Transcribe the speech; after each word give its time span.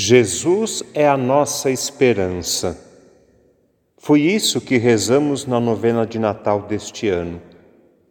Jesus 0.00 0.84
é 0.94 1.08
a 1.08 1.16
nossa 1.16 1.72
esperança. 1.72 2.78
Foi 3.96 4.20
isso 4.20 4.60
que 4.60 4.76
rezamos 4.76 5.44
na 5.44 5.58
novena 5.58 6.06
de 6.06 6.20
Natal 6.20 6.62
deste 6.62 7.08
ano. 7.08 7.42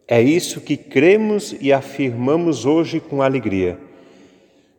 É 0.06 0.22
isso 0.22 0.60
que 0.60 0.76
cremos 0.76 1.56
e 1.62 1.72
afirmamos 1.72 2.66
hoje 2.66 3.00
com 3.00 3.22
alegria. 3.22 3.80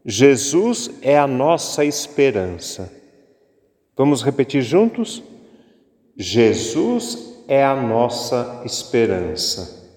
Jesus 0.04 0.90
é 1.00 1.18
a 1.18 1.26
nossa 1.26 1.82
esperança. 1.82 2.92
Vamos 3.96 4.22
repetir 4.22 4.60
juntos? 4.60 5.22
Jesus 6.14 7.42
é 7.48 7.64
a 7.64 7.74
nossa 7.74 8.60
esperança. 8.66 9.90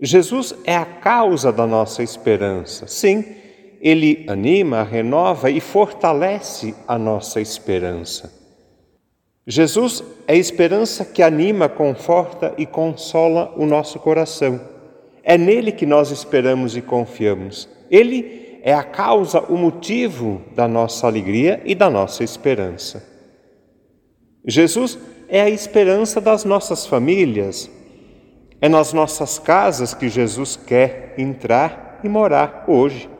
Jesus 0.00 0.54
é 0.62 0.76
a 0.76 0.86
causa 0.86 1.50
da 1.50 1.66
nossa 1.66 2.04
esperança. 2.04 2.86
Sim, 2.86 3.42
ele 3.84 4.24
anima, 4.28 4.82
renova 4.82 5.50
e 5.50 5.60
fortalece 5.60 6.74
a 6.88 6.98
nossa 6.98 7.38
esperança. 7.38 8.32
Jesus 9.46 10.02
é 10.26 10.32
a 10.32 10.36
esperança 10.36 11.04
que 11.04 11.22
anima, 11.22 11.68
conforta 11.68 12.54
e 12.56 12.64
consola 12.64 13.52
o 13.58 13.66
nosso 13.66 13.98
coração. 13.98 14.58
É 15.22 15.36
nele 15.36 15.70
que 15.70 15.84
nós 15.84 16.10
esperamos 16.10 16.74
e 16.78 16.80
confiamos. 16.80 17.68
Ele 17.90 18.58
é 18.62 18.72
a 18.72 18.82
causa, 18.82 19.40
o 19.40 19.58
motivo 19.58 20.40
da 20.56 20.66
nossa 20.66 21.06
alegria 21.06 21.60
e 21.66 21.74
da 21.74 21.90
nossa 21.90 22.24
esperança. 22.24 23.06
Jesus 24.46 24.98
é 25.28 25.42
a 25.42 25.50
esperança 25.50 26.22
das 26.22 26.42
nossas 26.46 26.86
famílias. 26.86 27.70
É 28.62 28.68
nas 28.68 28.94
nossas 28.94 29.38
casas 29.38 29.92
que 29.92 30.08
Jesus 30.08 30.56
quer 30.56 31.14
entrar 31.18 32.00
e 32.02 32.08
morar 32.08 32.64
hoje 32.66 33.12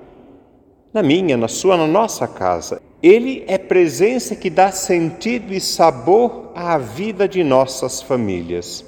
na 0.94 1.02
minha, 1.02 1.36
na 1.36 1.48
sua, 1.48 1.76
na 1.76 1.88
nossa 1.88 2.28
casa. 2.28 2.80
Ele 3.02 3.44
é 3.48 3.58
presença 3.58 4.36
que 4.36 4.48
dá 4.48 4.70
sentido 4.70 5.52
e 5.52 5.60
sabor 5.60 6.52
à 6.54 6.78
vida 6.78 7.26
de 7.28 7.42
nossas 7.42 8.00
famílias. 8.00 8.86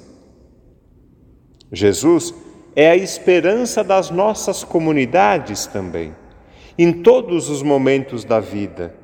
Jesus 1.71 2.33
é 2.73 2.89
a 2.89 2.95
esperança 2.95 3.83
das 3.83 4.09
nossas 4.09 4.63
comunidades 4.63 5.67
também, 5.67 6.15
em 6.79 6.93
todos 6.93 7.49
os 7.49 7.61
momentos 7.61 8.23
da 8.23 8.39
vida, 8.39 8.95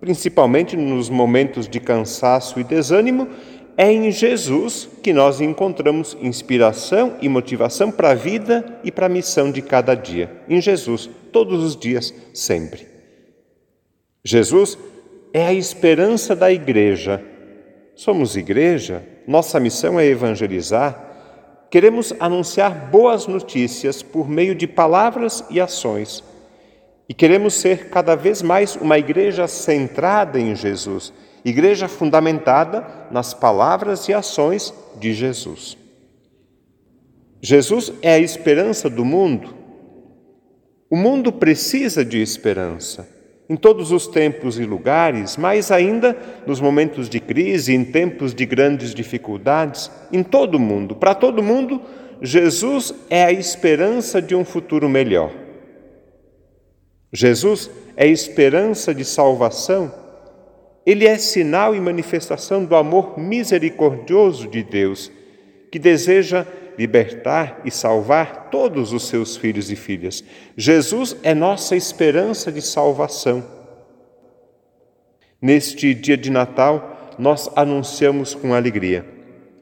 principalmente 0.00 0.76
nos 0.76 1.10
momentos 1.10 1.66
de 1.66 1.80
cansaço 1.80 2.60
e 2.60 2.64
desânimo, 2.64 3.26
é 3.76 3.90
em 3.90 4.10
Jesus 4.10 4.88
que 5.02 5.12
nós 5.12 5.40
encontramos 5.40 6.16
inspiração 6.20 7.16
e 7.20 7.28
motivação 7.28 7.90
para 7.90 8.10
a 8.10 8.14
vida 8.14 8.80
e 8.84 8.92
para 8.92 9.06
a 9.06 9.08
missão 9.08 9.50
de 9.50 9.62
cada 9.62 9.94
dia. 9.94 10.30
Em 10.48 10.60
Jesus, 10.60 11.08
todos 11.32 11.64
os 11.64 11.76
dias, 11.76 12.12
sempre. 12.34 12.86
Jesus 14.24 14.78
é 15.32 15.46
a 15.46 15.54
esperança 15.54 16.36
da 16.36 16.52
igreja. 16.52 17.22
Somos 17.94 18.36
igreja, 18.36 19.02
nossa 19.26 19.58
missão 19.58 19.98
é 19.98 20.06
evangelizar. 20.06 21.10
Queremos 21.70 22.12
anunciar 22.20 22.90
boas 22.90 23.26
notícias 23.26 24.02
por 24.02 24.28
meio 24.28 24.54
de 24.54 24.66
palavras 24.66 25.42
e 25.48 25.60
ações. 25.60 26.22
E 27.08 27.14
queremos 27.14 27.54
ser 27.54 27.88
cada 27.88 28.14
vez 28.14 28.42
mais 28.42 28.76
uma 28.76 28.98
igreja 28.98 29.48
centrada 29.48 30.38
em 30.38 30.54
Jesus 30.54 31.12
igreja 31.44 31.88
fundamentada 31.88 32.86
nas 33.10 33.34
palavras 33.34 34.08
e 34.08 34.14
ações 34.14 34.72
de 34.98 35.12
Jesus. 35.12 35.76
Jesus 37.40 37.92
é 38.00 38.14
a 38.14 38.18
esperança 38.18 38.88
do 38.88 39.04
mundo. 39.04 39.54
O 40.88 40.96
mundo 40.96 41.32
precisa 41.32 42.04
de 42.04 42.20
esperança. 42.20 43.08
Em 43.48 43.56
todos 43.56 43.90
os 43.90 44.06
tempos 44.06 44.58
e 44.58 44.64
lugares, 44.64 45.36
mais 45.36 45.70
ainda 45.70 46.16
nos 46.46 46.60
momentos 46.60 47.08
de 47.08 47.18
crise, 47.18 47.74
em 47.74 47.84
tempos 47.84 48.32
de 48.32 48.46
grandes 48.46 48.94
dificuldades, 48.94 49.90
em 50.12 50.22
todo 50.22 50.54
o 50.54 50.60
mundo, 50.60 50.94
para 50.94 51.14
todo 51.14 51.42
mundo, 51.42 51.82
Jesus 52.22 52.94
é 53.10 53.24
a 53.24 53.32
esperança 53.32 54.22
de 54.22 54.34
um 54.34 54.44
futuro 54.44 54.88
melhor. 54.88 55.32
Jesus 57.12 57.68
é 57.96 58.04
a 58.04 58.06
esperança 58.06 58.94
de 58.94 59.04
salvação 59.04 60.01
ele 60.84 61.06
é 61.06 61.16
sinal 61.16 61.74
e 61.74 61.80
manifestação 61.80 62.64
do 62.64 62.74
amor 62.74 63.18
misericordioso 63.18 64.48
de 64.48 64.62
Deus, 64.62 65.10
que 65.70 65.78
deseja 65.78 66.46
libertar 66.78 67.60
e 67.64 67.70
salvar 67.70 68.48
todos 68.50 68.92
os 68.92 69.08
seus 69.08 69.36
filhos 69.36 69.70
e 69.70 69.76
filhas. 69.76 70.24
Jesus 70.56 71.16
é 71.22 71.34
nossa 71.34 71.76
esperança 71.76 72.50
de 72.50 72.60
salvação. 72.60 73.44
Neste 75.40 75.94
dia 75.94 76.16
de 76.16 76.30
Natal, 76.30 77.14
nós 77.18 77.48
anunciamos 77.54 78.34
com 78.34 78.54
alegria: 78.54 79.04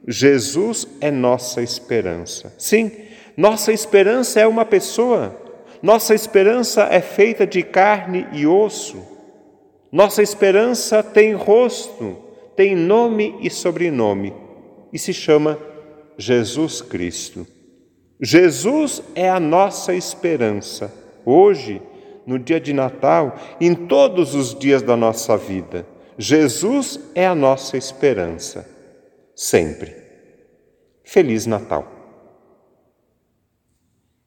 Jesus 0.07 0.87
é 0.99 1.11
nossa 1.11 1.61
esperança. 1.61 2.53
Sim, 2.57 2.91
nossa 3.35 3.71
esperança 3.71 4.39
é 4.39 4.47
uma 4.47 4.65
pessoa. 4.65 5.39
Nossa 5.81 6.13
esperança 6.13 6.83
é 6.83 7.01
feita 7.01 7.45
de 7.45 7.63
carne 7.63 8.27
e 8.31 8.45
osso. 8.45 9.10
Nossa 9.91 10.23
esperança 10.23 11.03
tem 11.03 11.33
rosto, 11.33 12.17
tem 12.55 12.75
nome 12.75 13.35
e 13.41 13.49
sobrenome 13.49 14.33
e 14.93 14.97
se 14.97 15.13
chama 15.13 15.59
Jesus 16.17 16.81
Cristo. 16.81 17.45
Jesus 18.21 19.01
é 19.15 19.29
a 19.29 19.39
nossa 19.39 19.93
esperança, 19.93 20.93
hoje, 21.25 21.81
no 22.25 22.37
dia 22.37 22.59
de 22.59 22.71
Natal, 22.71 23.35
em 23.59 23.73
todos 23.73 24.35
os 24.35 24.57
dias 24.57 24.81
da 24.81 24.95
nossa 24.95 25.35
vida. 25.35 25.85
Jesus 26.17 26.99
é 27.15 27.25
a 27.25 27.33
nossa 27.33 27.77
esperança, 27.77 28.69
sempre. 29.35 29.95
Feliz 31.03 31.45
Natal. 31.45 32.00